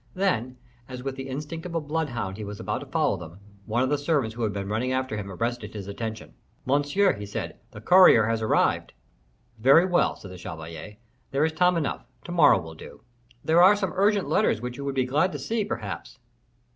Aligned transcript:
Then, 0.15 0.57
as 0.89 1.03
with 1.03 1.15
the 1.15 1.27
instinct 1.29 1.63
of 1.67 1.75
a 1.75 1.79
bloodhound 1.79 2.37
he 2.37 2.43
was 2.43 2.59
about 2.59 2.79
to 2.79 2.87
follow 2.87 3.17
them, 3.17 3.39
one 3.67 3.83
of 3.83 3.89
the 3.91 3.99
servants 3.99 4.33
who 4.33 4.41
had 4.41 4.51
been 4.51 4.67
running 4.67 4.91
after 4.91 5.15
him 5.15 5.31
arrested 5.31 5.75
his 5.75 5.85
attention. 5.87 6.33
"Monsieur," 6.65 7.13
he 7.13 7.25
said, 7.27 7.59
"the 7.69 7.81
courier 7.81 8.25
has 8.25 8.41
arrived." 8.41 8.93
"Very 9.59 9.85
well," 9.85 10.15
said 10.15 10.31
the 10.31 10.39
chevalier, 10.39 10.97
"there 11.29 11.45
is 11.45 11.51
time 11.51 11.77
enough; 11.77 12.07
to 12.23 12.31
morrow 12.31 12.59
will 12.59 12.73
do." 12.73 13.03
"There 13.45 13.61
are 13.61 13.75
some 13.75 13.93
urgent 13.95 14.27
letters 14.27 14.59
which 14.59 14.75
you 14.75 14.83
would 14.85 14.95
be 14.95 15.05
glad 15.05 15.31
to 15.33 15.37
see, 15.37 15.63
perhaps." 15.63 16.17